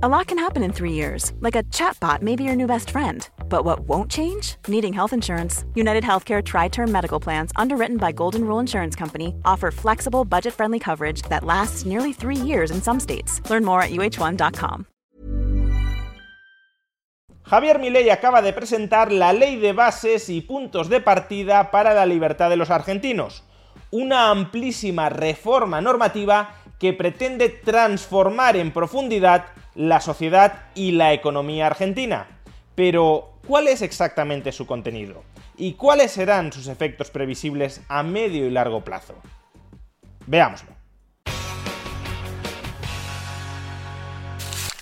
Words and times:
A 0.00 0.08
lot 0.08 0.28
can 0.28 0.38
happen 0.38 0.62
in 0.62 0.72
three 0.72 0.92
years, 0.92 1.32
like 1.40 1.56
a 1.56 1.64
chatbot 1.74 2.22
may 2.22 2.36
be 2.36 2.44
your 2.44 2.54
new 2.54 2.68
best 2.68 2.90
friend. 2.90 3.28
But 3.48 3.64
what 3.64 3.80
won't 3.88 4.08
change? 4.08 4.54
Needing 4.68 4.92
health 4.92 5.12
insurance. 5.12 5.64
United 5.74 6.04
Healthcare 6.04 6.40
Tri 6.40 6.68
Term 6.68 6.92
Medical 6.92 7.18
Plans, 7.18 7.50
underwritten 7.56 7.96
by 7.96 8.12
Golden 8.12 8.44
Rule 8.44 8.60
Insurance 8.60 8.94
Company, 8.94 9.34
offer 9.44 9.72
flexible, 9.72 10.24
budget 10.24 10.54
friendly 10.54 10.78
coverage 10.78 11.22
that 11.22 11.42
lasts 11.42 11.84
nearly 11.84 12.12
three 12.12 12.36
years 12.36 12.70
in 12.70 12.80
some 12.80 13.00
states. 13.00 13.42
Learn 13.50 13.64
more 13.64 13.82
at 13.82 13.90
uh1.com. 13.90 14.86
Javier 17.42 17.80
Milei 17.80 18.08
acaba 18.12 18.40
de 18.40 18.52
presentar 18.52 19.10
la 19.10 19.32
Ley 19.32 19.56
de 19.56 19.72
Bases 19.72 20.28
y 20.28 20.42
Puntos 20.42 20.88
de 20.88 21.00
Partida 21.00 21.72
para 21.72 21.92
la 21.92 22.06
Libertad 22.06 22.50
de 22.50 22.56
los 22.56 22.70
Argentinos. 22.70 23.42
Una 23.90 24.30
amplísima 24.30 25.08
reforma 25.08 25.80
normativa 25.80 26.54
que 26.78 26.92
pretende 26.92 27.48
transformar 27.48 28.56
en 28.56 28.72
profundidad 28.72 29.46
la 29.74 30.00
sociedad 30.00 30.66
y 30.74 30.92
la 30.92 31.12
economía 31.12 31.66
argentina. 31.66 32.40
Pero, 32.74 33.34
¿cuál 33.46 33.68
es 33.68 33.82
exactamente 33.82 34.52
su 34.52 34.66
contenido? 34.66 35.24
¿Y 35.56 35.72
cuáles 35.72 36.12
serán 36.12 36.52
sus 36.52 36.68
efectos 36.68 37.10
previsibles 37.10 37.80
a 37.88 38.02
medio 38.02 38.46
y 38.46 38.50
largo 38.50 38.84
plazo? 38.84 39.14
Veámoslo. 40.26 40.78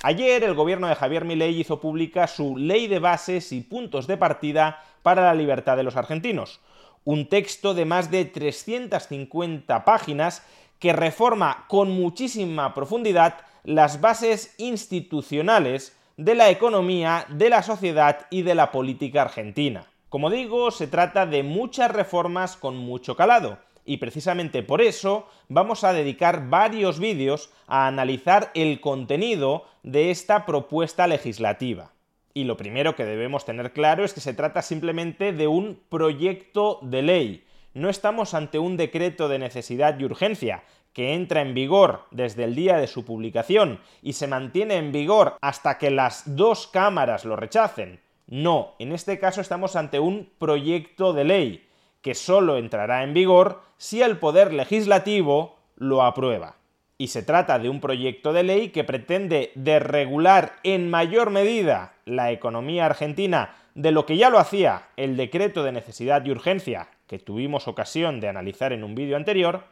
Ayer 0.02 0.44
el 0.44 0.54
gobierno 0.54 0.86
de 0.86 0.94
Javier 0.94 1.24
Milei 1.24 1.58
hizo 1.58 1.80
pública 1.80 2.28
su 2.28 2.56
Ley 2.56 2.86
de 2.86 3.00
Bases 3.00 3.50
y 3.50 3.62
Puntos 3.62 4.06
de 4.06 4.16
Partida 4.16 4.84
para 5.02 5.22
la 5.22 5.34
Libertad 5.34 5.76
de 5.76 5.82
los 5.82 5.96
Argentinos, 5.96 6.60
un 7.04 7.28
texto 7.28 7.74
de 7.74 7.86
más 7.86 8.10
de 8.10 8.24
350 8.24 9.84
páginas 9.84 10.44
que 10.78 10.92
reforma 10.92 11.64
con 11.68 11.90
muchísima 11.90 12.74
profundidad 12.74 13.36
las 13.64 14.00
bases 14.00 14.54
institucionales 14.58 15.96
de 16.16 16.34
la 16.34 16.50
economía, 16.50 17.26
de 17.28 17.50
la 17.50 17.62
sociedad 17.62 18.26
y 18.30 18.42
de 18.42 18.54
la 18.54 18.70
política 18.70 19.22
argentina. 19.22 19.84
Como 20.08 20.30
digo, 20.30 20.70
se 20.70 20.86
trata 20.86 21.26
de 21.26 21.42
muchas 21.42 21.90
reformas 21.90 22.56
con 22.56 22.76
mucho 22.76 23.16
calado, 23.16 23.58
y 23.84 23.98
precisamente 23.98 24.62
por 24.62 24.82
eso 24.82 25.26
vamos 25.48 25.84
a 25.84 25.92
dedicar 25.92 26.48
varios 26.48 26.98
vídeos 26.98 27.50
a 27.66 27.86
analizar 27.86 28.50
el 28.54 28.80
contenido 28.80 29.64
de 29.82 30.10
esta 30.10 30.44
propuesta 30.44 31.06
legislativa. 31.06 31.92
Y 32.34 32.44
lo 32.44 32.56
primero 32.56 32.96
que 32.96 33.04
debemos 33.04 33.44
tener 33.46 33.72
claro 33.72 34.04
es 34.04 34.12
que 34.12 34.20
se 34.20 34.34
trata 34.34 34.60
simplemente 34.60 35.32
de 35.32 35.46
un 35.46 35.80
proyecto 35.88 36.80
de 36.82 37.02
ley, 37.02 37.45
no 37.76 37.90
estamos 37.90 38.32
ante 38.32 38.58
un 38.58 38.78
decreto 38.78 39.28
de 39.28 39.38
necesidad 39.38 39.98
y 39.98 40.04
urgencia 40.06 40.62
que 40.94 41.12
entra 41.12 41.42
en 41.42 41.52
vigor 41.52 42.04
desde 42.10 42.44
el 42.44 42.54
día 42.54 42.78
de 42.78 42.86
su 42.86 43.04
publicación 43.04 43.80
y 44.00 44.14
se 44.14 44.26
mantiene 44.26 44.76
en 44.76 44.92
vigor 44.92 45.36
hasta 45.42 45.76
que 45.76 45.90
las 45.90 46.22
dos 46.36 46.68
cámaras 46.68 47.26
lo 47.26 47.36
rechacen. 47.36 48.00
No, 48.28 48.76
en 48.78 48.92
este 48.92 49.18
caso 49.18 49.42
estamos 49.42 49.76
ante 49.76 50.00
un 50.00 50.30
proyecto 50.38 51.12
de 51.12 51.24
ley 51.24 51.68
que 52.00 52.14
solo 52.14 52.56
entrará 52.56 53.02
en 53.02 53.12
vigor 53.12 53.60
si 53.76 54.00
el 54.00 54.16
Poder 54.16 54.54
Legislativo 54.54 55.58
lo 55.76 56.02
aprueba. 56.02 56.56
Y 56.96 57.08
se 57.08 57.22
trata 57.22 57.58
de 57.58 57.68
un 57.68 57.82
proyecto 57.82 58.32
de 58.32 58.42
ley 58.42 58.70
que 58.70 58.84
pretende 58.84 59.52
desregular 59.54 60.54
en 60.62 60.88
mayor 60.88 61.28
medida 61.28 61.92
la 62.06 62.32
economía 62.32 62.86
argentina 62.86 63.54
de 63.74 63.90
lo 63.90 64.06
que 64.06 64.16
ya 64.16 64.30
lo 64.30 64.38
hacía 64.38 64.88
el 64.96 65.18
decreto 65.18 65.62
de 65.62 65.72
necesidad 65.72 66.24
y 66.24 66.30
urgencia 66.30 66.88
que 67.06 67.18
tuvimos 67.18 67.68
ocasión 67.68 68.20
de 68.20 68.28
analizar 68.28 68.72
en 68.72 68.84
un 68.84 68.94
vídeo 68.94 69.16
anterior, 69.16 69.64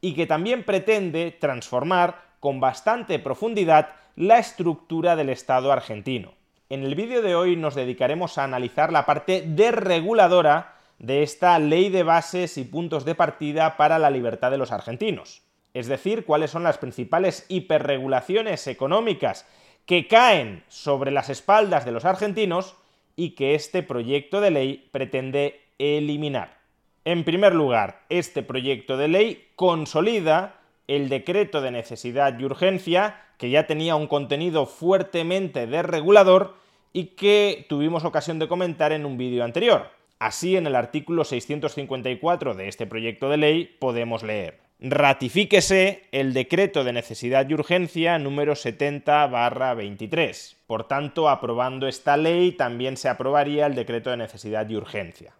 y 0.00 0.14
que 0.14 0.26
también 0.26 0.64
pretende 0.64 1.30
transformar 1.32 2.22
con 2.40 2.60
bastante 2.60 3.18
profundidad 3.18 3.90
la 4.14 4.38
estructura 4.38 5.16
del 5.16 5.30
Estado 5.30 5.72
argentino. 5.72 6.34
En 6.68 6.84
el 6.84 6.94
vídeo 6.94 7.22
de 7.22 7.34
hoy 7.34 7.56
nos 7.56 7.74
dedicaremos 7.74 8.38
a 8.38 8.44
analizar 8.44 8.92
la 8.92 9.06
parte 9.06 9.42
desreguladora 9.46 10.74
de 10.98 11.22
esta 11.22 11.58
ley 11.58 11.90
de 11.90 12.02
bases 12.02 12.58
y 12.58 12.64
puntos 12.64 13.04
de 13.04 13.14
partida 13.14 13.76
para 13.76 13.98
la 13.98 14.10
libertad 14.10 14.50
de 14.50 14.58
los 14.58 14.72
argentinos. 14.72 15.42
Es 15.74 15.86
decir, 15.86 16.24
cuáles 16.24 16.50
son 16.50 16.62
las 16.62 16.78
principales 16.78 17.44
hiperregulaciones 17.48 18.66
económicas 18.66 19.46
que 19.84 20.08
caen 20.08 20.64
sobre 20.68 21.10
las 21.10 21.28
espaldas 21.28 21.84
de 21.84 21.92
los 21.92 22.04
argentinos 22.04 22.76
y 23.14 23.30
que 23.30 23.54
este 23.54 23.82
proyecto 23.82 24.40
de 24.40 24.50
ley 24.50 24.88
pretende 24.90 25.60
eliminar. 25.78 26.56
En 27.06 27.22
primer 27.22 27.54
lugar, 27.54 28.02
este 28.08 28.42
proyecto 28.42 28.96
de 28.96 29.06
ley 29.06 29.46
consolida 29.54 30.56
el 30.88 31.08
decreto 31.08 31.60
de 31.60 31.70
necesidad 31.70 32.36
y 32.36 32.44
urgencia, 32.44 33.22
que 33.38 33.48
ya 33.48 33.68
tenía 33.68 33.94
un 33.94 34.08
contenido 34.08 34.66
fuertemente 34.66 35.68
desregulador 35.68 36.56
y 36.92 37.14
que 37.14 37.64
tuvimos 37.68 38.04
ocasión 38.04 38.40
de 38.40 38.48
comentar 38.48 38.90
en 38.90 39.06
un 39.06 39.18
vídeo 39.18 39.44
anterior. 39.44 39.92
Así, 40.18 40.56
en 40.56 40.66
el 40.66 40.74
artículo 40.74 41.24
654 41.24 42.54
de 42.54 42.66
este 42.66 42.88
proyecto 42.88 43.30
de 43.30 43.36
ley 43.36 43.76
podemos 43.78 44.24
leer 44.24 44.66
ratifíquese 44.80 46.02
el 46.12 46.34
decreto 46.34 46.84
de 46.84 46.92
necesidad 46.92 47.48
y 47.48 47.54
urgencia 47.54 48.18
número 48.18 48.54
70-23. 48.54 50.56
Por 50.66 50.86
tanto, 50.88 51.30
aprobando 51.30 51.88
esta 51.88 52.18
ley 52.18 52.52
también 52.52 52.96
se 52.96 53.08
aprobaría 53.08 53.66
el 53.66 53.76
decreto 53.76 54.10
de 54.10 54.18
necesidad 54.18 54.68
y 54.68 54.76
urgencia. 54.76 55.32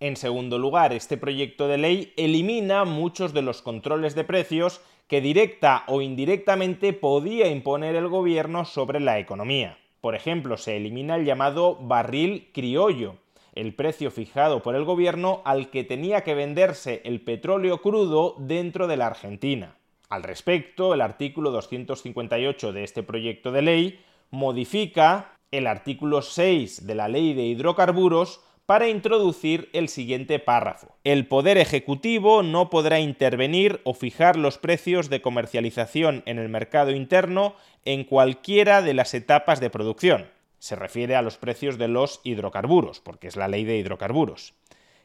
En 0.00 0.14
segundo 0.14 0.58
lugar, 0.58 0.92
este 0.92 1.16
proyecto 1.16 1.66
de 1.66 1.76
ley 1.76 2.12
elimina 2.16 2.84
muchos 2.84 3.34
de 3.34 3.42
los 3.42 3.62
controles 3.62 4.14
de 4.14 4.22
precios 4.22 4.80
que 5.08 5.20
directa 5.20 5.82
o 5.88 6.02
indirectamente 6.02 6.92
podía 6.92 7.48
imponer 7.48 7.96
el 7.96 8.06
gobierno 8.06 8.64
sobre 8.64 9.00
la 9.00 9.18
economía. 9.18 9.76
Por 10.00 10.14
ejemplo, 10.14 10.56
se 10.56 10.76
elimina 10.76 11.16
el 11.16 11.24
llamado 11.24 11.74
barril 11.80 12.50
criollo, 12.52 13.16
el 13.56 13.74
precio 13.74 14.12
fijado 14.12 14.62
por 14.62 14.76
el 14.76 14.84
gobierno 14.84 15.42
al 15.44 15.68
que 15.68 15.82
tenía 15.82 16.22
que 16.22 16.34
venderse 16.34 17.02
el 17.04 17.20
petróleo 17.20 17.82
crudo 17.82 18.36
dentro 18.38 18.86
de 18.86 18.98
la 18.98 19.08
Argentina. 19.08 19.78
Al 20.08 20.22
respecto, 20.22 20.94
el 20.94 21.00
artículo 21.00 21.50
258 21.50 22.72
de 22.72 22.84
este 22.84 23.02
proyecto 23.02 23.50
de 23.50 23.62
ley 23.62 24.00
modifica 24.30 25.32
el 25.50 25.66
artículo 25.66 26.22
6 26.22 26.86
de 26.86 26.94
la 26.94 27.08
ley 27.08 27.34
de 27.34 27.42
hidrocarburos 27.42 28.44
para 28.68 28.88
introducir 28.88 29.70
el 29.72 29.88
siguiente 29.88 30.38
párrafo. 30.38 30.94
El 31.02 31.26
Poder 31.26 31.56
Ejecutivo 31.56 32.42
no 32.42 32.68
podrá 32.68 33.00
intervenir 33.00 33.80
o 33.84 33.94
fijar 33.94 34.36
los 34.36 34.58
precios 34.58 35.08
de 35.08 35.22
comercialización 35.22 36.22
en 36.26 36.38
el 36.38 36.50
mercado 36.50 36.90
interno 36.90 37.54
en 37.86 38.04
cualquiera 38.04 38.82
de 38.82 38.92
las 38.92 39.14
etapas 39.14 39.60
de 39.60 39.70
producción. 39.70 40.28
Se 40.58 40.76
refiere 40.76 41.16
a 41.16 41.22
los 41.22 41.38
precios 41.38 41.78
de 41.78 41.88
los 41.88 42.20
hidrocarburos, 42.24 43.00
porque 43.00 43.28
es 43.28 43.36
la 43.36 43.48
ley 43.48 43.64
de 43.64 43.78
hidrocarburos. 43.78 44.52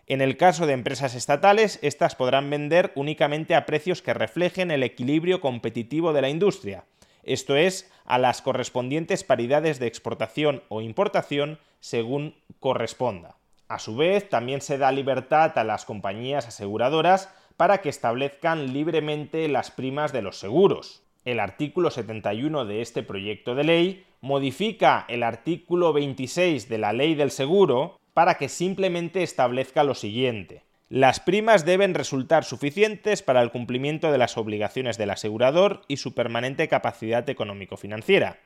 En 0.07 0.19
el 0.19 0.35
caso 0.35 0.68
de 0.68 0.74
empresas 0.74 1.16
estatales, 1.16 1.80
estas 1.81 2.16
podrán 2.16 2.50
vender 2.50 2.91
únicamente 2.95 3.56
a 3.56 3.66
precios 3.66 4.01
que 4.01 4.13
reflejen 4.13 4.72
el 4.72 4.84
equilibrio 4.84 5.40
competitivo 5.40 6.12
de 6.12 6.22
la 6.22 6.28
industria, 6.28 6.84
esto 7.24 7.56
es, 7.56 7.90
a 8.03 8.18
las 8.18 8.41
correspondientes 8.41 9.24
paridades 9.24 9.80
de 9.80 9.88
exportación 9.88 10.63
o 10.68 10.81
importación 10.81 11.59
según 11.80 12.35
corresponda. 12.59 13.38
A 13.74 13.80
su 13.80 13.96
vez, 13.96 14.30
también 14.30 14.62
se 14.62 14.78
da 14.78 14.92
libertad 14.92 15.58
a 15.58 15.64
las 15.64 15.84
compañías 15.84 16.48
aseguradoras 16.48 17.34
para 17.58 17.80
que 17.80 17.90
establezcan 17.90 18.72
libremente 18.72 19.48
las 19.48 19.72
primas 19.72 20.14
de 20.14 20.22
los 20.22 20.38
seguros. 20.38 21.02
El 21.26 21.40
artículo 21.40 21.90
71 21.90 22.66
de 22.66 22.84
este 22.84 23.02
proyecto 23.02 23.56
de 23.56 23.64
ley 23.64 24.06
modifica 24.22 25.06
el 25.10 25.24
artículo 25.24 25.92
26 25.92 26.70
de 26.70 26.78
la 26.78 26.94
ley 26.94 27.16
del 27.16 27.32
seguro 27.32 28.00
para 28.14 28.36
que 28.36 28.48
simplemente 28.48 29.24
establezca 29.24 29.84
lo 29.84 29.96
siguiente. 29.96 30.62
Las 30.90 31.20
primas 31.20 31.66
deben 31.66 31.96
resultar 31.96 32.44
suficientes 32.44 33.24
para 33.24 33.42
el 33.42 33.50
cumplimiento 33.50 34.12
de 34.12 34.20
las 34.20 34.38
obligaciones 34.38 35.00
del 35.00 35.10
asegurador 35.10 35.82
y 35.88 35.98
su 35.98 36.14
permanente 36.14 36.68
capacidad 36.68 37.28
económico-financiera. 37.28 38.38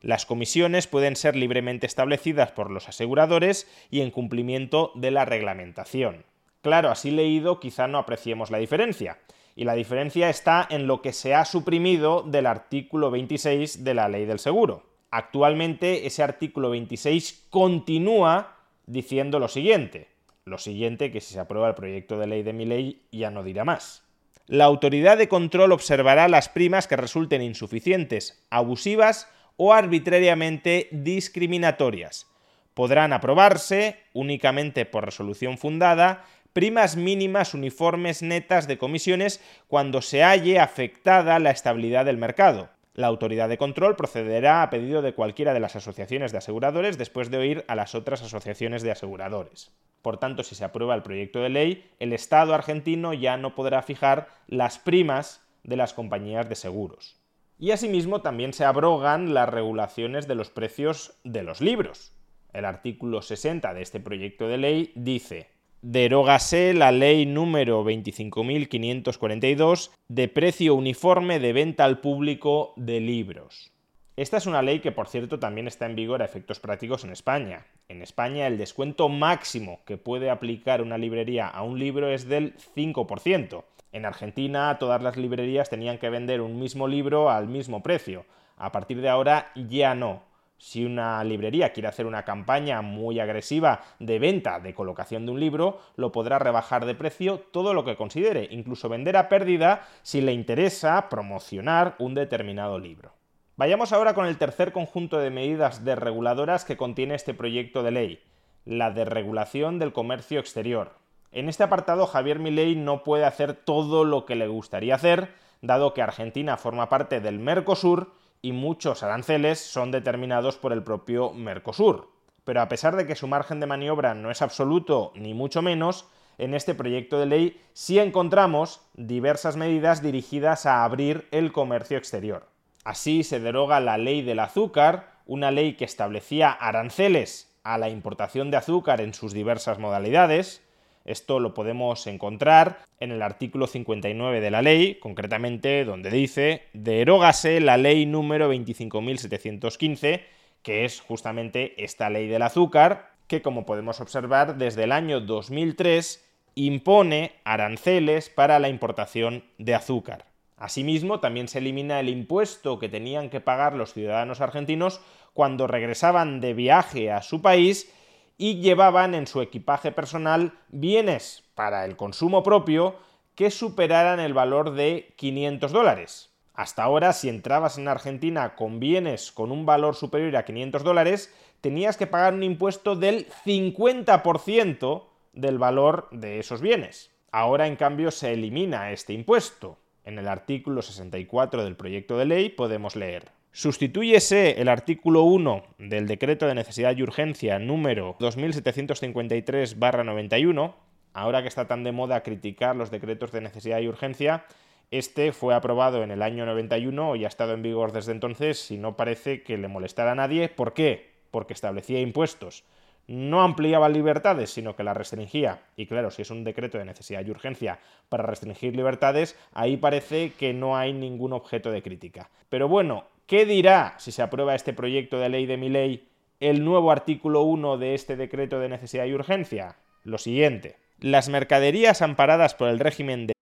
Las 0.00 0.26
comisiones 0.26 0.86
pueden 0.86 1.16
ser 1.16 1.36
libremente 1.36 1.86
establecidas 1.86 2.52
por 2.52 2.70
los 2.70 2.88
aseguradores 2.88 3.66
y 3.90 4.02
en 4.02 4.10
cumplimiento 4.10 4.92
de 4.94 5.10
la 5.10 5.24
reglamentación. 5.24 6.24
Claro, 6.60 6.90
así 6.90 7.10
leído 7.10 7.60
quizá 7.60 7.86
no 7.86 7.98
apreciemos 7.98 8.50
la 8.50 8.58
diferencia. 8.58 9.18
Y 9.54 9.64
la 9.64 9.74
diferencia 9.74 10.28
está 10.28 10.66
en 10.68 10.86
lo 10.86 11.00
que 11.00 11.12
se 11.12 11.34
ha 11.34 11.44
suprimido 11.44 12.22
del 12.22 12.46
artículo 12.46 13.10
26 13.10 13.84
de 13.84 13.94
la 13.94 14.08
ley 14.08 14.26
del 14.26 14.38
seguro. 14.38 14.84
Actualmente 15.10 16.06
ese 16.06 16.22
artículo 16.22 16.70
26 16.70 17.46
continúa 17.48 18.56
diciendo 18.86 19.38
lo 19.38 19.48
siguiente. 19.48 20.08
Lo 20.44 20.58
siguiente 20.58 21.10
que 21.10 21.20
si 21.20 21.34
se 21.34 21.40
aprueba 21.40 21.68
el 21.68 21.74
proyecto 21.74 22.18
de 22.18 22.26
ley 22.26 22.42
de 22.42 22.52
mi 22.52 22.66
ley 22.66 23.02
ya 23.10 23.30
no 23.30 23.42
dirá 23.42 23.64
más. 23.64 24.04
La 24.46 24.64
autoridad 24.64 25.16
de 25.18 25.28
control 25.28 25.72
observará 25.72 26.28
las 26.28 26.48
primas 26.48 26.86
que 26.86 26.96
resulten 26.96 27.42
insuficientes, 27.42 28.46
abusivas 28.50 29.28
o 29.56 29.72
arbitrariamente 29.72 30.88
discriminatorias. 30.90 32.26
Podrán 32.74 33.12
aprobarse, 33.12 34.00
únicamente 34.12 34.84
por 34.84 35.04
resolución 35.04 35.56
fundada, 35.56 36.24
primas 36.52 36.96
mínimas 36.96 37.54
uniformes 37.54 38.22
netas 38.22 38.66
de 38.66 38.78
comisiones 38.78 39.42
cuando 39.68 40.02
se 40.02 40.22
halle 40.22 40.58
afectada 40.58 41.38
la 41.38 41.50
estabilidad 41.50 42.04
del 42.04 42.16
mercado. 42.16 42.70
La 42.94 43.08
autoridad 43.08 43.50
de 43.50 43.58
control 43.58 43.94
procederá 43.94 44.62
a 44.62 44.70
pedido 44.70 45.02
de 45.02 45.12
cualquiera 45.12 45.52
de 45.52 45.60
las 45.60 45.76
asociaciones 45.76 46.32
de 46.32 46.38
aseguradores 46.38 46.96
después 46.96 47.30
de 47.30 47.36
oír 47.36 47.64
a 47.68 47.74
las 47.74 47.94
otras 47.94 48.22
asociaciones 48.22 48.82
de 48.82 48.90
aseguradores. 48.90 49.70
Por 50.00 50.16
tanto, 50.16 50.44
si 50.44 50.54
se 50.54 50.64
aprueba 50.64 50.94
el 50.94 51.02
proyecto 51.02 51.40
de 51.40 51.50
ley, 51.50 51.90
el 51.98 52.14
Estado 52.14 52.54
argentino 52.54 53.12
ya 53.12 53.36
no 53.36 53.54
podrá 53.54 53.82
fijar 53.82 54.28
las 54.46 54.78
primas 54.78 55.46
de 55.62 55.76
las 55.76 55.92
compañías 55.92 56.48
de 56.48 56.54
seguros. 56.54 57.16
Y 57.58 57.70
asimismo 57.70 58.20
también 58.20 58.52
se 58.52 58.64
abrogan 58.64 59.32
las 59.32 59.48
regulaciones 59.48 60.28
de 60.28 60.34
los 60.34 60.50
precios 60.50 61.18
de 61.24 61.42
los 61.42 61.60
libros. 61.60 62.12
El 62.52 62.64
artículo 62.64 63.22
60 63.22 63.72
de 63.72 63.82
este 63.82 64.00
proyecto 64.00 64.48
de 64.48 64.58
ley 64.58 64.92
dice 64.94 65.50
derógase 65.82 66.74
la 66.74 66.90
ley 66.90 67.26
número 67.26 67.84
25.542 67.84 69.90
de 70.08 70.28
precio 70.28 70.74
uniforme 70.74 71.38
de 71.38 71.52
venta 71.52 71.84
al 71.84 72.00
público 72.00 72.72
de 72.76 73.00
libros. 73.00 73.72
Esta 74.16 74.38
es 74.38 74.46
una 74.46 74.62
ley 74.62 74.80
que, 74.80 74.92
por 74.92 75.08
cierto, 75.08 75.38
también 75.38 75.68
está 75.68 75.84
en 75.86 75.94
vigor 75.94 76.22
a 76.22 76.24
efectos 76.24 76.58
prácticos 76.58 77.04
en 77.04 77.12
España. 77.12 77.66
En 77.88 78.02
España 78.02 78.46
el 78.46 78.58
descuento 78.58 79.08
máximo 79.08 79.80
que 79.84 79.98
puede 79.98 80.30
aplicar 80.30 80.82
una 80.82 80.98
librería 80.98 81.46
a 81.46 81.62
un 81.62 81.78
libro 81.78 82.10
es 82.10 82.26
del 82.26 82.54
5%. 82.74 83.62
En 83.92 84.04
Argentina 84.04 84.78
todas 84.78 85.02
las 85.02 85.16
librerías 85.16 85.70
tenían 85.70 85.98
que 85.98 86.10
vender 86.10 86.40
un 86.40 86.58
mismo 86.58 86.88
libro 86.88 87.30
al 87.30 87.48
mismo 87.48 87.82
precio. 87.82 88.24
A 88.56 88.72
partir 88.72 89.00
de 89.00 89.08
ahora 89.08 89.52
ya 89.54 89.94
no. 89.94 90.22
Si 90.58 90.84
una 90.84 91.22
librería 91.22 91.72
quiere 91.72 91.88
hacer 91.88 92.06
una 92.06 92.24
campaña 92.24 92.80
muy 92.80 93.20
agresiva 93.20 93.82
de 93.98 94.18
venta, 94.18 94.58
de 94.58 94.74
colocación 94.74 95.26
de 95.26 95.32
un 95.32 95.40
libro, 95.40 95.80
lo 95.96 96.12
podrá 96.12 96.38
rebajar 96.38 96.86
de 96.86 96.94
precio 96.94 97.40
todo 97.52 97.74
lo 97.74 97.84
que 97.84 97.96
considere, 97.96 98.48
incluso 98.50 98.88
vender 98.88 99.18
a 99.18 99.28
pérdida 99.28 99.86
si 100.02 100.22
le 100.22 100.32
interesa 100.32 101.10
promocionar 101.10 101.94
un 101.98 102.14
determinado 102.14 102.78
libro. 102.78 103.12
Vayamos 103.56 103.92
ahora 103.92 104.14
con 104.14 104.26
el 104.26 104.38
tercer 104.38 104.72
conjunto 104.72 105.18
de 105.18 105.30
medidas 105.30 105.84
desreguladoras 105.84 106.64
que 106.64 106.76
contiene 106.76 107.14
este 107.14 107.34
proyecto 107.34 107.82
de 107.82 107.90
ley, 107.90 108.20
la 108.64 108.90
desregulación 108.90 109.78
del 109.78 109.92
comercio 109.92 110.40
exterior. 110.40 110.92
En 111.32 111.48
este 111.48 111.64
apartado 111.64 112.06
Javier 112.06 112.38
Milei 112.38 112.76
no 112.76 113.02
puede 113.02 113.24
hacer 113.24 113.54
todo 113.54 114.04
lo 114.04 114.24
que 114.24 114.36
le 114.36 114.48
gustaría 114.48 114.94
hacer, 114.94 115.34
dado 115.60 115.94
que 115.94 116.02
Argentina 116.02 116.56
forma 116.56 116.88
parte 116.88 117.20
del 117.20 117.38
Mercosur 117.38 118.12
y 118.42 118.52
muchos 118.52 119.02
aranceles 119.02 119.58
son 119.58 119.90
determinados 119.90 120.56
por 120.56 120.72
el 120.72 120.82
propio 120.82 121.32
Mercosur. 121.32 122.10
Pero 122.44 122.60
a 122.60 122.68
pesar 122.68 122.96
de 122.96 123.06
que 123.06 123.16
su 123.16 123.26
margen 123.26 123.60
de 123.60 123.66
maniobra 123.66 124.14
no 124.14 124.30
es 124.30 124.40
absoluto, 124.40 125.12
ni 125.16 125.34
mucho 125.34 125.62
menos, 125.62 126.06
en 126.38 126.54
este 126.54 126.74
proyecto 126.74 127.18
de 127.18 127.26
ley 127.26 127.60
sí 127.72 127.98
encontramos 127.98 128.82
diversas 128.94 129.56
medidas 129.56 130.02
dirigidas 130.02 130.66
a 130.66 130.84
abrir 130.84 131.26
el 131.30 131.52
comercio 131.52 131.98
exterior. 131.98 132.46
Así 132.84 133.24
se 133.24 133.40
deroga 133.40 133.80
la 133.80 133.98
ley 133.98 134.22
del 134.22 134.38
azúcar, 134.38 135.16
una 135.26 135.50
ley 135.50 135.74
que 135.74 135.84
establecía 135.84 136.50
aranceles 136.52 137.52
a 137.64 137.78
la 137.78 137.88
importación 137.88 138.52
de 138.52 138.58
azúcar 138.58 139.00
en 139.00 139.12
sus 139.12 139.32
diversas 139.32 139.80
modalidades, 139.80 140.62
esto 141.06 141.40
lo 141.40 141.54
podemos 141.54 142.06
encontrar 142.06 142.80
en 143.00 143.12
el 143.12 143.22
artículo 143.22 143.66
59 143.66 144.40
de 144.40 144.50
la 144.50 144.60
ley, 144.60 144.96
concretamente 144.96 145.84
donde 145.84 146.10
dice 146.10 146.64
derógase 146.72 147.60
la 147.60 147.76
ley 147.76 148.04
número 148.06 148.52
25.715, 148.52 150.22
que 150.62 150.84
es 150.84 151.00
justamente 151.00 151.82
esta 151.82 152.10
ley 152.10 152.26
del 152.26 152.42
azúcar, 152.42 153.12
que 153.28 153.40
como 153.40 153.64
podemos 153.64 154.00
observar 154.00 154.58
desde 154.58 154.84
el 154.84 154.92
año 154.92 155.20
2003 155.20 156.24
impone 156.56 157.32
aranceles 157.44 158.28
para 158.28 158.58
la 158.58 158.68
importación 158.68 159.44
de 159.58 159.74
azúcar. 159.74 160.24
Asimismo, 160.56 161.20
también 161.20 161.48
se 161.48 161.58
elimina 161.58 162.00
el 162.00 162.08
impuesto 162.08 162.78
que 162.78 162.88
tenían 162.88 163.28
que 163.28 163.40
pagar 163.40 163.74
los 163.74 163.92
ciudadanos 163.92 164.40
argentinos 164.40 165.00
cuando 165.34 165.66
regresaban 165.66 166.40
de 166.40 166.54
viaje 166.54 167.12
a 167.12 167.20
su 167.20 167.42
país 167.42 167.92
y 168.38 168.60
llevaban 168.60 169.14
en 169.14 169.26
su 169.26 169.40
equipaje 169.40 169.92
personal 169.92 170.52
bienes 170.68 171.44
para 171.54 171.84
el 171.84 171.96
consumo 171.96 172.42
propio 172.42 172.96
que 173.34 173.50
superaran 173.50 174.20
el 174.20 174.34
valor 174.34 174.72
de 174.72 175.14
500 175.16 175.72
dólares. 175.72 176.30
Hasta 176.54 176.82
ahora, 176.82 177.12
si 177.12 177.28
entrabas 177.28 177.76
en 177.76 177.86
Argentina 177.86 178.54
con 178.56 178.80
bienes 178.80 179.30
con 179.30 179.52
un 179.52 179.66
valor 179.66 179.94
superior 179.94 180.36
a 180.36 180.44
500 180.44 180.82
dólares, 180.82 181.34
tenías 181.60 181.98
que 181.98 182.06
pagar 182.06 182.32
un 182.32 182.42
impuesto 182.42 182.96
del 182.96 183.26
50% 183.44 185.04
del 185.34 185.58
valor 185.58 186.08
de 186.12 186.38
esos 186.38 186.62
bienes. 186.62 187.10
Ahora, 187.30 187.66
en 187.66 187.76
cambio, 187.76 188.10
se 188.10 188.32
elimina 188.32 188.90
este 188.90 189.12
impuesto. 189.12 189.76
En 190.04 190.18
el 190.18 190.28
artículo 190.28 190.80
64 190.80 191.64
del 191.64 191.76
proyecto 191.76 192.16
de 192.16 192.24
ley 192.24 192.48
podemos 192.48 192.96
leer 192.96 193.35
Sustitúyese 193.56 194.60
el 194.60 194.68
artículo 194.68 195.22
1 195.22 195.62
del 195.78 196.06
Decreto 196.06 196.46
de 196.46 196.54
Necesidad 196.54 196.94
y 196.94 197.02
Urgencia 197.02 197.58
número 197.58 198.14
2753-91, 198.18 200.74
ahora 201.14 201.40
que 201.40 201.48
está 201.48 201.66
tan 201.66 201.82
de 201.82 201.90
moda 201.90 202.22
criticar 202.22 202.76
los 202.76 202.90
decretos 202.90 203.32
de 203.32 203.40
necesidad 203.40 203.80
y 203.80 203.88
urgencia, 203.88 204.44
este 204.90 205.32
fue 205.32 205.54
aprobado 205.54 206.02
en 206.02 206.10
el 206.10 206.20
año 206.20 206.44
91 206.44 207.16
y 207.16 207.24
ha 207.24 207.28
estado 207.28 207.54
en 207.54 207.62
vigor 207.62 207.92
desde 207.92 208.12
entonces 208.12 208.70
y 208.70 208.76
no 208.76 208.94
parece 208.94 209.42
que 209.42 209.56
le 209.56 209.68
molestara 209.68 210.12
a 210.12 210.16
nadie. 210.16 210.50
¿Por 210.50 210.74
qué? 210.74 211.14
Porque 211.30 211.54
establecía 211.54 212.02
impuestos. 212.02 212.62
No 213.06 213.40
ampliaba 213.40 213.88
libertades, 213.88 214.50
sino 214.50 214.76
que 214.76 214.84
las 214.84 214.98
restringía. 214.98 215.62
Y 215.76 215.86
claro, 215.86 216.10
si 216.10 216.20
es 216.20 216.30
un 216.30 216.44
decreto 216.44 216.76
de 216.76 216.84
necesidad 216.84 217.24
y 217.24 217.30
urgencia 217.30 217.78
para 218.10 218.24
restringir 218.24 218.76
libertades, 218.76 219.34
ahí 219.54 219.78
parece 219.78 220.34
que 220.34 220.52
no 220.52 220.76
hay 220.76 220.92
ningún 220.92 221.32
objeto 221.32 221.70
de 221.70 221.82
crítica. 221.82 222.28
Pero 222.50 222.68
bueno, 222.68 223.06
¿Qué 223.26 223.44
dirá, 223.44 223.96
si 223.98 224.12
se 224.12 224.22
aprueba 224.22 224.54
este 224.54 224.72
proyecto 224.72 225.18
de 225.18 225.28
ley 225.28 225.46
de 225.46 225.56
mi 225.56 225.68
ley, 225.68 226.08
el 226.38 226.64
nuevo 226.64 226.92
artículo 226.92 227.42
1 227.42 227.76
de 227.76 227.94
este 227.94 228.14
decreto 228.14 228.60
de 228.60 228.68
necesidad 228.68 229.04
y 229.04 229.14
urgencia? 229.14 229.74
Lo 230.04 230.16
siguiente. 230.18 230.76
Las 231.00 231.28
mercaderías 231.28 232.02
amparadas 232.02 232.54
por 232.54 232.68
el 232.68 232.78
régimen 232.78 233.26
de 233.26 233.32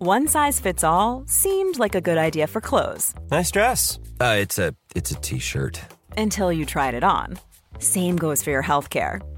One 0.00 0.26
size 0.26 0.58
fits 0.58 0.82
all 0.82 1.24
seemed 1.26 1.78
like 1.78 1.94
a 1.94 2.00
good 2.00 2.16
idea 2.16 2.46
for 2.46 2.62
clothes. 2.62 3.12
Nice 3.30 3.50
dress. 3.50 3.98
Uh, 4.20 4.36
it's 4.40 4.58
a 4.58 4.72
it's 4.94 5.10
a 5.10 5.16
t-shirt. 5.16 5.80
Until 6.16 6.50
you 6.50 6.64
tried 6.64 6.94
it 6.94 7.04
on. 7.04 7.38
Same 7.78 8.16
goes 8.16 8.42
for 8.42 8.50
your 8.50 8.62
healthcare. 8.62 9.20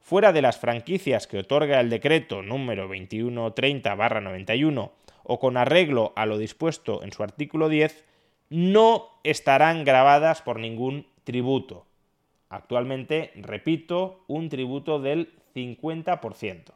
fuera 0.00 0.32
de 0.32 0.42
las 0.42 0.58
franquicias 0.58 1.26
que 1.26 1.38
otorga 1.38 1.80
el 1.80 1.90
decreto 1.90 2.42
número 2.42 2.88
2130-91 2.88 4.90
o 5.22 5.38
con 5.38 5.56
arreglo 5.56 6.12
a 6.16 6.26
lo 6.26 6.38
dispuesto 6.38 7.04
en 7.04 7.12
su 7.12 7.22
artículo 7.22 7.68
10, 7.68 8.04
no 8.48 9.08
estarán 9.22 9.84
grabadas 9.84 10.42
por 10.42 10.58
ningún 10.58 11.06
tributo. 11.24 11.86
Actualmente, 12.48 13.30
repito, 13.36 14.24
un 14.26 14.48
tributo 14.48 14.98
del 14.98 15.32
50%. 15.54 16.72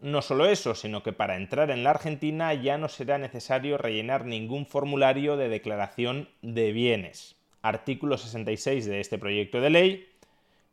No 0.00 0.22
solo 0.22 0.46
eso, 0.46 0.76
sino 0.76 1.02
que 1.02 1.12
para 1.12 1.36
entrar 1.36 1.72
en 1.72 1.82
la 1.82 1.90
Argentina 1.90 2.54
ya 2.54 2.78
no 2.78 2.88
será 2.88 3.18
necesario 3.18 3.78
rellenar 3.78 4.24
ningún 4.24 4.64
formulario 4.64 5.36
de 5.36 5.48
declaración 5.48 6.28
de 6.40 6.70
bienes. 6.70 7.34
Artículo 7.62 8.16
66 8.16 8.86
de 8.86 9.00
este 9.00 9.18
proyecto 9.18 9.60
de 9.60 9.70
ley. 9.70 10.07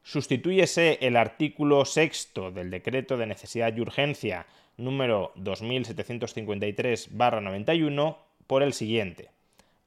Sustitúyese 0.08 1.00
el 1.02 1.18
artículo 1.18 1.84
sexto 1.84 2.52
del 2.52 2.70
decreto 2.70 3.18
de 3.18 3.26
necesidad 3.26 3.76
y 3.76 3.82
urgencia 3.82 4.46
número 4.78 5.34
2753-91 5.34 8.18
por 8.46 8.62
el 8.62 8.74
siguiente. 8.74 9.32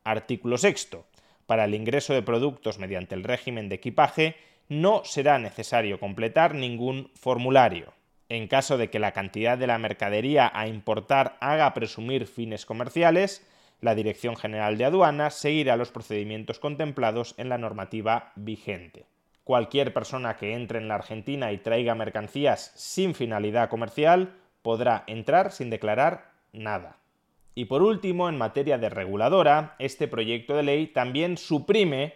Artículo 0.02 0.58
sexto. 0.58 1.06
Para 1.46 1.66
el 1.66 1.76
ingreso 1.76 2.14
de 2.14 2.22
productos 2.22 2.80
mediante 2.80 3.14
el 3.14 3.22
régimen 3.22 3.68
de 3.68 3.76
equipaje 3.76 4.34
no 4.68 5.02
será 5.04 5.38
necesario 5.38 6.00
completar 6.00 6.52
ningún 6.52 7.12
formulario. 7.14 7.92
En 8.28 8.48
caso 8.48 8.76
de 8.76 8.90
que 8.90 8.98
la 8.98 9.12
cantidad 9.12 9.56
de 9.56 9.68
la 9.68 9.78
mercadería 9.78 10.50
a 10.52 10.66
importar 10.66 11.36
haga 11.38 11.72
presumir 11.74 12.26
fines 12.26 12.66
comerciales, 12.66 13.46
la 13.80 13.94
Dirección 13.94 14.34
General 14.34 14.76
de 14.78 14.84
Aduanas 14.84 15.34
seguirá 15.34 15.76
los 15.76 15.92
procedimientos 15.92 16.58
contemplados 16.58 17.36
en 17.38 17.48
la 17.48 17.58
normativa 17.58 18.32
vigente. 18.34 19.06
Cualquier 19.48 19.94
persona 19.94 20.36
que 20.36 20.52
entre 20.52 20.78
en 20.78 20.88
la 20.88 20.96
Argentina 20.96 21.52
y 21.52 21.56
traiga 21.56 21.94
mercancías 21.94 22.70
sin 22.76 23.14
finalidad 23.14 23.70
comercial 23.70 24.34
podrá 24.60 25.04
entrar 25.06 25.52
sin 25.52 25.70
declarar 25.70 26.32
nada. 26.52 26.98
Y 27.54 27.64
por 27.64 27.82
último, 27.82 28.28
en 28.28 28.36
materia 28.36 28.76
de 28.76 28.90
reguladora, 28.90 29.74
este 29.78 30.06
proyecto 30.06 30.54
de 30.54 30.64
ley 30.64 30.88
también 30.88 31.38
suprime 31.38 32.12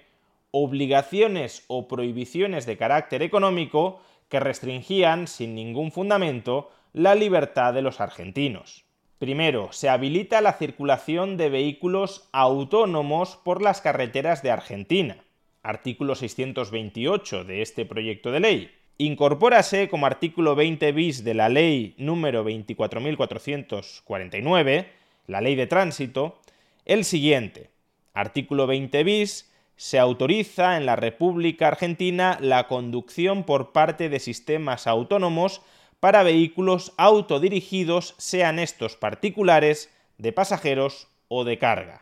obligaciones 0.50 1.64
o 1.68 1.88
prohibiciones 1.88 2.66
de 2.66 2.76
carácter 2.76 3.22
económico 3.22 4.02
que 4.28 4.38
restringían, 4.38 5.26
sin 5.26 5.54
ningún 5.54 5.90
fundamento, 5.90 6.68
la 6.92 7.14
libertad 7.14 7.72
de 7.72 7.80
los 7.80 8.02
argentinos. 8.02 8.84
Primero, 9.18 9.72
se 9.72 9.88
habilita 9.88 10.42
la 10.42 10.52
circulación 10.52 11.38
de 11.38 11.48
vehículos 11.48 12.28
autónomos 12.32 13.36
por 13.42 13.62
las 13.62 13.80
carreteras 13.80 14.42
de 14.42 14.50
Argentina. 14.50 15.24
Artículo 15.62 16.16
628 16.16 17.44
de 17.44 17.62
este 17.62 17.86
proyecto 17.86 18.32
de 18.32 18.40
ley. 18.40 18.72
Incorpórase 18.98 19.88
como 19.88 20.06
artículo 20.06 20.54
20 20.54 20.92
bis 20.92 21.22
de 21.22 21.34
la 21.34 21.48
ley 21.48 21.94
número 21.98 22.44
24.449, 22.44 24.86
la 25.26 25.40
ley 25.40 25.54
de 25.54 25.66
tránsito, 25.66 26.40
el 26.84 27.04
siguiente. 27.04 27.70
Artículo 28.12 28.66
20 28.66 29.04
bis 29.04 29.50
se 29.76 29.98
autoriza 29.98 30.76
en 30.76 30.84
la 30.86 30.96
República 30.96 31.68
Argentina 31.68 32.38
la 32.40 32.68
conducción 32.68 33.44
por 33.44 33.72
parte 33.72 34.08
de 34.08 34.20
sistemas 34.20 34.86
autónomos 34.86 35.62
para 36.00 36.24
vehículos 36.24 36.92
autodirigidos, 36.96 38.14
sean 38.18 38.58
estos 38.58 38.96
particulares, 38.96 39.92
de 40.18 40.32
pasajeros 40.32 41.08
o 41.28 41.44
de 41.44 41.58
carga. 41.58 42.01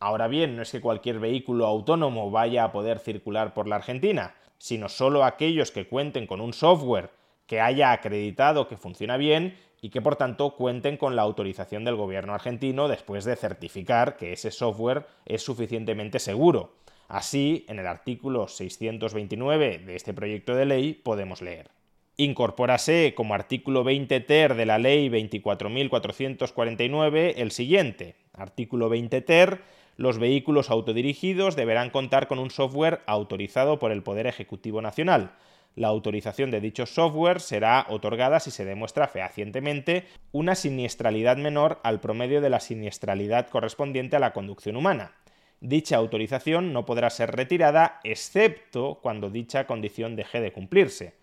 Ahora 0.00 0.28
bien, 0.28 0.56
no 0.56 0.62
es 0.62 0.70
que 0.70 0.80
cualquier 0.80 1.18
vehículo 1.18 1.66
autónomo 1.66 2.30
vaya 2.30 2.64
a 2.64 2.72
poder 2.72 3.00
circular 3.00 3.54
por 3.54 3.66
la 3.66 3.76
Argentina, 3.76 4.34
sino 4.58 4.88
solo 4.88 5.24
aquellos 5.24 5.70
que 5.70 5.88
cuenten 5.88 6.26
con 6.26 6.40
un 6.40 6.52
software 6.52 7.10
que 7.46 7.60
haya 7.60 7.92
acreditado 7.92 8.68
que 8.68 8.76
funciona 8.76 9.16
bien 9.16 9.56
y 9.80 9.90
que 9.90 10.02
por 10.02 10.16
tanto 10.16 10.56
cuenten 10.56 10.96
con 10.96 11.16
la 11.16 11.22
autorización 11.22 11.84
del 11.84 11.96
gobierno 11.96 12.34
argentino 12.34 12.88
después 12.88 13.24
de 13.24 13.36
certificar 13.36 14.16
que 14.16 14.32
ese 14.32 14.50
software 14.50 15.06
es 15.24 15.42
suficientemente 15.42 16.18
seguro. 16.18 16.74
Así, 17.08 17.64
en 17.68 17.78
el 17.78 17.86
artículo 17.86 18.48
629 18.48 19.78
de 19.78 19.96
este 19.96 20.12
proyecto 20.12 20.54
de 20.54 20.66
ley 20.66 20.92
podemos 20.92 21.40
leer. 21.40 21.70
Incorpórase 22.18 23.14
como 23.16 23.34
artículo 23.34 23.84
20 23.84 24.20
ter 24.20 24.56
de 24.56 24.66
la 24.66 24.78
ley 24.78 25.08
24.449 25.08 27.34
el 27.36 27.52
siguiente. 27.52 28.16
Artículo 28.34 28.88
20 28.88 29.20
ter. 29.22 29.62
Los 29.98 30.18
vehículos 30.18 30.70
autodirigidos 30.70 31.54
deberán 31.54 31.90
contar 31.90 32.26
con 32.26 32.38
un 32.38 32.50
software 32.50 33.02
autorizado 33.06 33.78
por 33.78 33.92
el 33.92 34.02
Poder 34.02 34.26
Ejecutivo 34.26 34.80
Nacional. 34.80 35.32
La 35.74 35.88
autorización 35.88 36.50
de 36.50 36.62
dicho 36.62 36.86
software 36.86 37.40
será 37.40 37.84
otorgada 37.90 38.40
si 38.40 38.50
se 38.50 38.64
demuestra 38.64 39.08
fehacientemente 39.08 40.06
una 40.32 40.54
siniestralidad 40.54 41.36
menor 41.36 41.80
al 41.84 42.00
promedio 42.00 42.40
de 42.40 42.48
la 42.48 42.60
siniestralidad 42.60 43.48
correspondiente 43.48 44.16
a 44.16 44.20
la 44.20 44.32
conducción 44.32 44.76
humana 44.76 45.12
dicha 45.60 45.96
autorización 45.96 46.72
no 46.72 46.84
podrá 46.84 47.10
ser 47.10 47.34
retirada 47.34 48.00
excepto 48.04 49.00
cuando 49.02 49.30
dicha 49.30 49.66
condición 49.66 50.16
deje 50.16 50.40
de 50.40 50.52
cumplirse. 50.52 51.14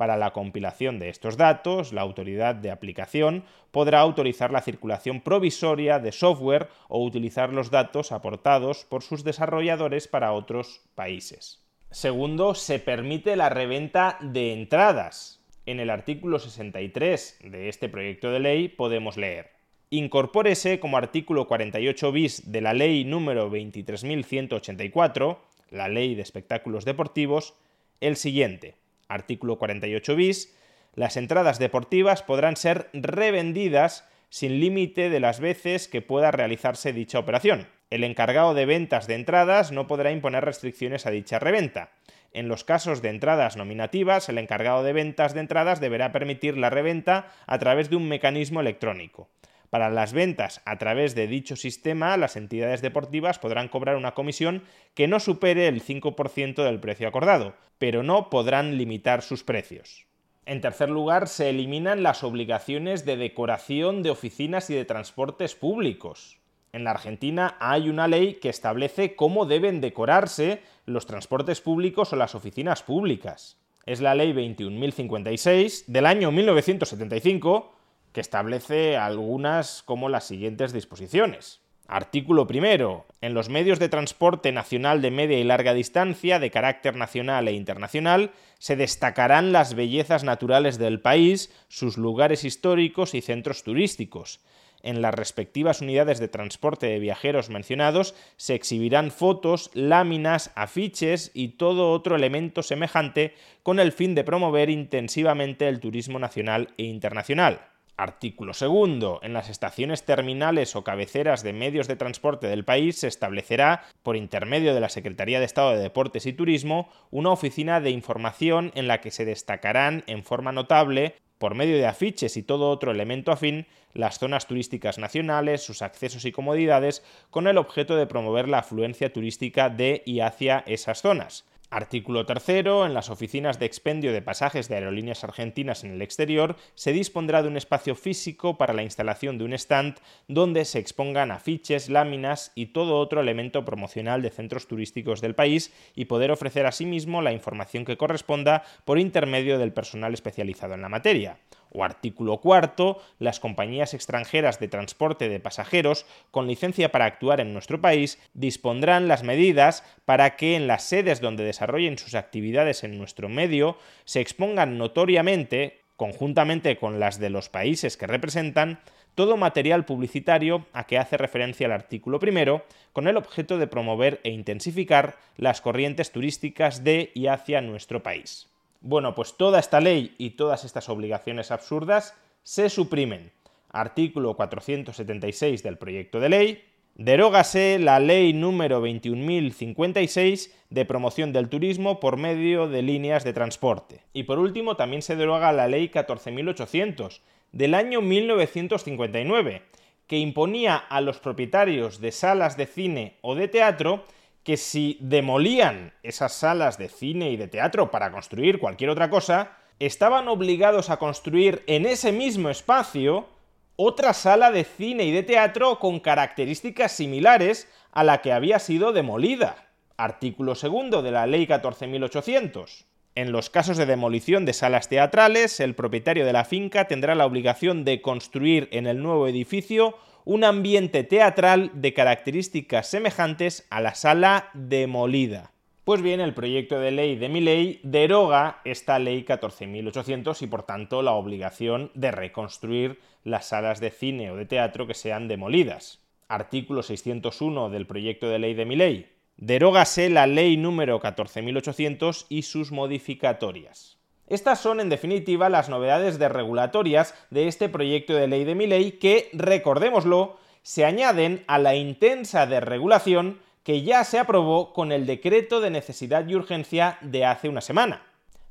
Para 0.00 0.16
la 0.16 0.32
compilación 0.32 0.98
de 0.98 1.10
estos 1.10 1.36
datos, 1.36 1.92
la 1.92 2.00
autoridad 2.00 2.54
de 2.54 2.70
aplicación 2.70 3.44
podrá 3.70 4.00
autorizar 4.00 4.50
la 4.50 4.62
circulación 4.62 5.20
provisoria 5.20 5.98
de 5.98 6.10
software 6.10 6.68
o 6.88 7.04
utilizar 7.04 7.52
los 7.52 7.70
datos 7.70 8.10
aportados 8.10 8.86
por 8.86 9.02
sus 9.02 9.24
desarrolladores 9.24 10.08
para 10.08 10.32
otros 10.32 10.80
países. 10.94 11.62
Segundo, 11.90 12.54
se 12.54 12.78
permite 12.78 13.36
la 13.36 13.50
reventa 13.50 14.16
de 14.22 14.54
entradas. 14.54 15.44
En 15.66 15.80
el 15.80 15.90
artículo 15.90 16.38
63 16.38 17.40
de 17.44 17.68
este 17.68 17.90
proyecto 17.90 18.30
de 18.30 18.40
ley 18.40 18.68
podemos 18.68 19.18
leer 19.18 19.50
incorpórese 19.90 20.80
como 20.80 20.96
artículo 20.96 21.46
48 21.46 22.10
bis 22.10 22.50
de 22.50 22.62
la 22.62 22.72
ley 22.72 23.04
número 23.04 23.50
23.184, 23.50 25.36
la 25.68 25.88
ley 25.88 26.14
de 26.14 26.22
espectáculos 26.22 26.86
deportivos, 26.86 27.52
el 28.00 28.16
siguiente. 28.16 28.79
Artículo 29.10 29.58
48 29.58 30.16
bis. 30.16 30.56
Las 30.94 31.16
entradas 31.16 31.58
deportivas 31.58 32.22
podrán 32.22 32.56
ser 32.56 32.88
revendidas 32.92 34.08
sin 34.30 34.60
límite 34.60 35.10
de 35.10 35.20
las 35.20 35.40
veces 35.40 35.88
que 35.88 36.02
pueda 36.02 36.30
realizarse 36.30 36.92
dicha 36.92 37.18
operación. 37.18 37.68
El 37.90 38.04
encargado 38.04 38.54
de 38.54 38.66
ventas 38.66 39.06
de 39.06 39.16
entradas 39.16 39.72
no 39.72 39.86
podrá 39.86 40.12
imponer 40.12 40.44
restricciones 40.44 41.06
a 41.06 41.10
dicha 41.10 41.40
reventa. 41.40 41.90
En 42.32 42.46
los 42.46 42.62
casos 42.62 43.02
de 43.02 43.08
entradas 43.08 43.56
nominativas, 43.56 44.28
el 44.28 44.38
encargado 44.38 44.84
de 44.84 44.92
ventas 44.92 45.34
de 45.34 45.40
entradas 45.40 45.80
deberá 45.80 46.12
permitir 46.12 46.56
la 46.56 46.70
reventa 46.70 47.32
a 47.46 47.58
través 47.58 47.90
de 47.90 47.96
un 47.96 48.08
mecanismo 48.08 48.60
electrónico. 48.60 49.28
Para 49.70 49.88
las 49.88 50.12
ventas 50.12 50.62
a 50.64 50.78
través 50.78 51.14
de 51.14 51.28
dicho 51.28 51.54
sistema, 51.54 52.16
las 52.16 52.34
entidades 52.34 52.82
deportivas 52.82 53.38
podrán 53.38 53.68
cobrar 53.68 53.94
una 53.94 54.14
comisión 54.14 54.64
que 54.94 55.06
no 55.06 55.20
supere 55.20 55.68
el 55.68 55.80
5% 55.80 56.64
del 56.64 56.80
precio 56.80 57.06
acordado, 57.06 57.54
pero 57.78 58.02
no 58.02 58.30
podrán 58.30 58.76
limitar 58.76 59.22
sus 59.22 59.44
precios. 59.44 60.06
En 60.44 60.60
tercer 60.60 60.90
lugar, 60.90 61.28
se 61.28 61.50
eliminan 61.50 62.02
las 62.02 62.24
obligaciones 62.24 63.04
de 63.04 63.16
decoración 63.16 64.02
de 64.02 64.10
oficinas 64.10 64.68
y 64.70 64.74
de 64.74 64.84
transportes 64.84 65.54
públicos. 65.54 66.40
En 66.72 66.82
la 66.82 66.90
Argentina 66.90 67.56
hay 67.60 67.88
una 67.88 68.08
ley 68.08 68.34
que 68.34 68.48
establece 68.48 69.14
cómo 69.14 69.46
deben 69.46 69.80
decorarse 69.80 70.62
los 70.84 71.06
transportes 71.06 71.60
públicos 71.60 72.12
o 72.12 72.16
las 72.16 72.34
oficinas 72.34 72.82
públicas. 72.82 73.56
Es 73.86 74.00
la 74.00 74.16
ley 74.16 74.32
21.056 74.32 75.86
del 75.86 76.06
año 76.06 76.32
1975 76.32 77.79
que 78.12 78.20
establece 78.20 78.96
algunas 78.96 79.82
como 79.82 80.08
las 80.08 80.24
siguientes 80.24 80.72
disposiciones. 80.72 81.60
Artículo 81.86 82.46
primero. 82.46 83.04
En 83.20 83.34
los 83.34 83.48
medios 83.48 83.80
de 83.80 83.88
transporte 83.88 84.52
nacional 84.52 85.02
de 85.02 85.10
media 85.10 85.40
y 85.40 85.44
larga 85.44 85.74
distancia, 85.74 86.38
de 86.38 86.52
carácter 86.52 86.94
nacional 86.94 87.48
e 87.48 87.52
internacional, 87.52 88.30
se 88.60 88.76
destacarán 88.76 89.50
las 89.50 89.74
bellezas 89.74 90.22
naturales 90.22 90.78
del 90.78 91.00
país, 91.00 91.52
sus 91.66 91.98
lugares 91.98 92.44
históricos 92.44 93.14
y 93.14 93.22
centros 93.22 93.64
turísticos. 93.64 94.40
En 94.82 95.02
las 95.02 95.14
respectivas 95.14 95.80
unidades 95.80 96.20
de 96.20 96.28
transporte 96.28 96.86
de 96.86 97.00
viajeros 97.00 97.50
mencionados 97.50 98.14
se 98.36 98.54
exhibirán 98.54 99.10
fotos, 99.10 99.70
láminas, 99.74 100.52
afiches 100.54 101.32
y 101.34 101.48
todo 101.48 101.90
otro 101.90 102.14
elemento 102.14 102.62
semejante 102.62 103.34
con 103.62 103.80
el 103.80 103.90
fin 103.92 104.14
de 104.14 104.22
promover 104.22 104.70
intensivamente 104.70 105.68
el 105.68 105.80
turismo 105.80 106.18
nacional 106.18 106.72
e 106.78 106.84
internacional. 106.84 107.69
Artículo 108.00 108.54
segundo. 108.54 109.20
En 109.22 109.34
las 109.34 109.50
estaciones 109.50 110.04
terminales 110.06 110.74
o 110.74 110.82
cabeceras 110.82 111.42
de 111.42 111.52
medios 111.52 111.86
de 111.86 111.96
transporte 111.96 112.46
del 112.46 112.64
país 112.64 113.00
se 113.00 113.08
establecerá, 113.08 113.84
por 114.02 114.16
intermedio 114.16 114.72
de 114.72 114.80
la 114.80 114.88
Secretaría 114.88 115.38
de 115.38 115.44
Estado 115.44 115.72
de 115.72 115.80
Deportes 115.82 116.24
y 116.24 116.32
Turismo, 116.32 116.88
una 117.10 117.28
oficina 117.28 117.78
de 117.78 117.90
información 117.90 118.72
en 118.74 118.88
la 118.88 119.02
que 119.02 119.10
se 119.10 119.26
destacarán 119.26 120.02
en 120.06 120.24
forma 120.24 120.50
notable, 120.50 121.16
por 121.36 121.54
medio 121.54 121.76
de 121.76 121.86
afiches 121.86 122.38
y 122.38 122.42
todo 122.42 122.70
otro 122.70 122.90
elemento 122.90 123.32
afín, 123.32 123.66
las 123.92 124.18
zonas 124.18 124.46
turísticas 124.46 124.96
nacionales, 124.96 125.62
sus 125.62 125.82
accesos 125.82 126.24
y 126.24 126.32
comodidades, 126.32 127.04
con 127.28 127.48
el 127.48 127.58
objeto 127.58 127.96
de 127.96 128.06
promover 128.06 128.48
la 128.48 128.60
afluencia 128.60 129.12
turística 129.12 129.68
de 129.68 130.02
y 130.06 130.20
hacia 130.20 130.64
esas 130.66 131.02
zonas. 131.02 131.44
Artículo 131.72 132.26
tercero. 132.26 132.84
En 132.84 132.94
las 132.94 133.10
oficinas 133.10 133.60
de 133.60 133.66
expendio 133.66 134.12
de 134.12 134.22
pasajes 134.22 134.68
de 134.68 134.74
aerolíneas 134.74 135.22
argentinas 135.22 135.84
en 135.84 135.92
el 135.92 136.02
exterior 136.02 136.56
se 136.74 136.92
dispondrá 136.92 137.42
de 137.42 137.48
un 137.48 137.56
espacio 137.56 137.94
físico 137.94 138.58
para 138.58 138.74
la 138.74 138.82
instalación 138.82 139.38
de 139.38 139.44
un 139.44 139.52
stand 139.52 139.98
donde 140.26 140.64
se 140.64 140.80
expongan 140.80 141.30
afiches, 141.30 141.88
láminas 141.88 142.50
y 142.56 142.66
todo 142.66 142.98
otro 142.98 143.20
elemento 143.20 143.64
promocional 143.64 144.20
de 144.20 144.30
centros 144.30 144.66
turísticos 144.66 145.20
del 145.20 145.36
país 145.36 145.72
y 145.94 146.06
poder 146.06 146.32
ofrecer 146.32 146.66
asimismo 146.66 147.22
la 147.22 147.32
información 147.32 147.84
que 147.84 147.96
corresponda 147.96 148.64
por 148.84 148.98
intermedio 148.98 149.56
del 149.56 149.72
personal 149.72 150.12
especializado 150.12 150.74
en 150.74 150.82
la 150.82 150.88
materia 150.88 151.38
o 151.70 151.84
artículo 151.84 152.38
cuarto, 152.38 153.00
las 153.18 153.40
compañías 153.40 153.94
extranjeras 153.94 154.60
de 154.60 154.68
transporte 154.68 155.28
de 155.28 155.40
pasajeros 155.40 156.06
con 156.30 156.46
licencia 156.46 156.92
para 156.92 157.06
actuar 157.06 157.40
en 157.40 157.52
nuestro 157.52 157.80
país 157.80 158.18
dispondrán 158.34 159.08
las 159.08 159.22
medidas 159.22 159.84
para 160.04 160.36
que 160.36 160.56
en 160.56 160.66
las 160.66 160.84
sedes 160.84 161.20
donde 161.20 161.44
desarrollen 161.44 161.98
sus 161.98 162.14
actividades 162.14 162.84
en 162.84 162.98
nuestro 162.98 163.28
medio 163.28 163.76
se 164.04 164.20
expongan 164.20 164.78
notoriamente, 164.78 165.80
conjuntamente 165.96 166.76
con 166.76 167.00
las 167.00 167.18
de 167.18 167.30
los 167.30 167.48
países 167.48 167.96
que 167.96 168.06
representan, 168.06 168.80
todo 169.14 169.36
material 169.36 169.84
publicitario 169.84 170.66
a 170.72 170.86
que 170.86 170.98
hace 170.98 171.16
referencia 171.16 171.66
el 171.66 171.72
artículo 171.72 172.18
primero, 172.18 172.64
con 172.92 173.08
el 173.08 173.16
objeto 173.16 173.58
de 173.58 173.66
promover 173.66 174.20
e 174.24 174.30
intensificar 174.30 175.18
las 175.36 175.60
corrientes 175.60 176.10
turísticas 176.12 176.84
de 176.84 177.10
y 177.14 177.26
hacia 177.26 177.60
nuestro 177.60 178.02
país. 178.02 178.49
Bueno, 178.80 179.14
pues 179.14 179.36
toda 179.36 179.60
esta 179.60 179.80
ley 179.80 180.14
y 180.16 180.30
todas 180.30 180.64
estas 180.64 180.88
obligaciones 180.88 181.50
absurdas 181.50 182.14
se 182.42 182.70
suprimen. 182.70 183.32
Artículo 183.70 184.34
476 184.34 185.62
del 185.62 185.76
proyecto 185.76 186.18
de 186.18 186.28
ley. 186.30 186.64
Derógase 186.94 187.78
la 187.78 188.00
ley 188.00 188.32
número 188.32 188.84
21.056 188.84 190.50
de 190.70 190.84
promoción 190.84 191.32
del 191.32 191.48
turismo 191.48 192.00
por 192.00 192.16
medio 192.16 192.68
de 192.68 192.82
líneas 192.82 193.22
de 193.22 193.32
transporte. 193.32 194.00
Y 194.12 194.24
por 194.24 194.38
último, 194.38 194.76
también 194.76 195.02
se 195.02 195.16
deroga 195.16 195.52
la 195.52 195.68
ley 195.68 195.88
14.800 195.88 197.20
del 197.52 197.74
año 197.74 198.00
1959, 198.00 199.62
que 200.06 200.18
imponía 200.18 200.76
a 200.76 201.00
los 201.00 201.20
propietarios 201.20 202.00
de 202.00 202.12
salas 202.12 202.56
de 202.56 202.66
cine 202.66 203.18
o 203.20 203.34
de 203.34 203.48
teatro 203.48 204.04
que 204.42 204.56
si 204.56 204.98
demolían 205.00 205.92
esas 206.02 206.32
salas 206.32 206.78
de 206.78 206.88
cine 206.88 207.30
y 207.30 207.36
de 207.36 207.48
teatro 207.48 207.90
para 207.90 208.10
construir 208.10 208.58
cualquier 208.58 208.90
otra 208.90 209.10
cosa, 209.10 209.58
estaban 209.78 210.28
obligados 210.28 210.90
a 210.90 210.98
construir 210.98 211.62
en 211.66 211.86
ese 211.86 212.12
mismo 212.12 212.50
espacio 212.50 213.28
otra 213.76 214.12
sala 214.12 214.50
de 214.50 214.64
cine 214.64 215.04
y 215.04 215.10
de 215.10 215.22
teatro 215.22 215.78
con 215.78 216.00
características 216.00 216.92
similares 216.92 217.66
a 217.92 218.04
la 218.04 218.20
que 218.20 218.32
había 218.32 218.58
sido 218.58 218.92
demolida. 218.92 219.68
Artículo 219.96 220.54
segundo 220.54 221.02
de 221.02 221.12
la 221.12 221.26
Ley 221.26 221.46
14.800. 221.46 222.84
En 223.16 223.32
los 223.32 223.50
casos 223.50 223.76
de 223.76 223.86
demolición 223.86 224.44
de 224.44 224.52
salas 224.52 224.88
teatrales, 224.88 225.58
el 225.58 225.74
propietario 225.74 226.24
de 226.24 226.32
la 226.32 226.44
finca 226.44 226.86
tendrá 226.86 227.16
la 227.16 227.26
obligación 227.26 227.84
de 227.84 228.00
construir 228.00 228.68
en 228.70 228.86
el 228.86 229.02
nuevo 229.02 229.26
edificio 229.26 229.96
un 230.24 230.44
ambiente 230.44 231.02
teatral 231.02 231.72
de 231.74 231.92
características 231.92 232.88
semejantes 232.88 233.66
a 233.70 233.80
la 233.80 233.96
sala 233.96 234.50
demolida. 234.54 235.50
Pues 235.82 236.02
bien, 236.02 236.20
el 236.20 236.34
proyecto 236.34 236.78
de 236.78 236.92
ley 236.92 237.16
de 237.16 237.28
mi 237.28 237.40
ley 237.40 237.80
deroga 237.82 238.60
esta 238.64 239.00
ley 239.00 239.24
14.800 239.24 240.40
y 240.42 240.46
por 240.46 240.62
tanto 240.62 241.02
la 241.02 241.12
obligación 241.12 241.90
de 241.94 242.12
reconstruir 242.12 243.00
las 243.24 243.48
salas 243.48 243.80
de 243.80 243.90
cine 243.90 244.30
o 244.30 244.36
de 244.36 244.46
teatro 244.46 244.86
que 244.86 244.94
sean 244.94 245.26
demolidas. 245.26 246.00
Artículo 246.28 246.84
601 246.84 247.70
del 247.70 247.86
proyecto 247.86 248.28
de 248.28 248.38
ley 248.38 248.54
de 248.54 248.66
mi 248.66 248.76
ley. 248.76 249.10
Derógase 249.40 250.10
la 250.10 250.26
ley 250.26 250.58
número 250.58 251.00
14.800 251.00 252.26
y 252.28 252.42
sus 252.42 252.72
modificatorias. 252.72 253.96
Estas 254.26 254.60
son, 254.60 254.80
en 254.80 254.90
definitiva, 254.90 255.48
las 255.48 255.70
novedades 255.70 256.18
de 256.18 256.28
regulatorias 256.28 257.14
de 257.30 257.48
este 257.48 257.70
proyecto 257.70 258.12
de 258.12 258.28
ley 258.28 258.44
de 258.44 258.54
mi 258.54 258.66
ley 258.66 258.92
que, 258.92 259.30
recordémoslo, 259.32 260.36
se 260.62 260.84
añaden 260.84 261.42
a 261.46 261.56
la 261.56 261.74
intensa 261.74 262.44
desregulación 262.44 263.40
que 263.62 263.80
ya 263.80 264.04
se 264.04 264.18
aprobó 264.18 264.74
con 264.74 264.92
el 264.92 265.06
decreto 265.06 265.62
de 265.62 265.70
necesidad 265.70 266.28
y 266.28 266.34
urgencia 266.34 266.98
de 267.00 267.24
hace 267.24 267.48
una 267.48 267.62
semana. 267.62 268.02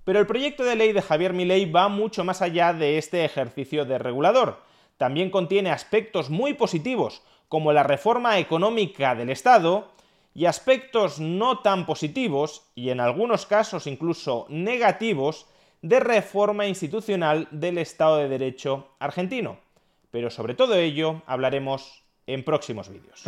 Pero 0.06 0.18
el 0.18 0.26
proyecto 0.26 0.64
de 0.64 0.76
ley 0.76 0.92
de 0.92 1.04
Javier 1.04 1.34
Milei 1.34 1.70
va 1.70 1.88
mucho 1.88 2.24
más 2.24 2.42
allá 2.42 2.74
de 2.74 2.98
este 2.98 3.24
ejercicio 3.24 3.86
de 3.86 4.00
regulador. 4.00 4.64
También 4.98 5.30
contiene 5.30 5.70
aspectos 5.70 6.32
muy 6.32 6.56
positivos, 6.56 7.22
como 7.48 7.74
la 7.74 7.84
reforma 7.84 8.40
económica 8.40 9.14
del 9.14 9.30
Estado, 9.30 9.92
y 10.40 10.46
aspectos 10.46 11.20
no 11.20 11.60
tan 11.60 11.86
positivos, 11.86 12.72
y 12.74 12.92
en 12.92 13.02
algunos 13.02 13.46
casos 13.46 13.88
incluso 13.88 14.46
negativos, 14.48 15.48
de 15.82 16.00
reforma 16.00 16.66
institucional 16.66 17.50
del 17.52 17.78
Estado 17.78 18.20
de 18.20 18.30
Derecho 18.30 18.88
argentino. 19.00 19.60
Pero 20.12 20.30
sobre 20.30 20.54
todo 20.54 20.76
ello 20.76 21.24
hablaremos 21.26 22.06
en 22.26 22.46
próximos 22.46 22.88
vídeos. 22.88 23.26